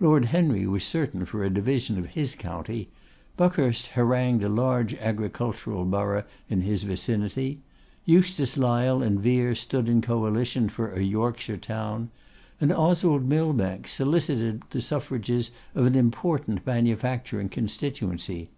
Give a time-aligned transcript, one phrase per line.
[0.00, 2.88] Lord Henry was certain for a division of his county;
[3.36, 7.60] Buckhurst harangued a large agricultural borough in his vicinity;
[8.04, 12.10] Eustace Lyle and Vere stood in coalition for a Yorkshire town;
[12.60, 18.50] and Oswald Millbank solicited the suffrages of an important manufacturing constituency.